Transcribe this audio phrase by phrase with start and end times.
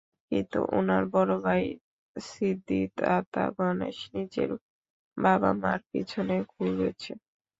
[0.31, 1.63] কিন্তু উনার বড় ভাই
[2.15, 4.49] সিদ্ধিদাতা গণেশ নিজের
[5.17, 7.11] বাবা-মার পিছনে ঘুরেছে।